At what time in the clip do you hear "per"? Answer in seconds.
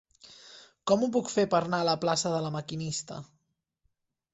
1.53-1.61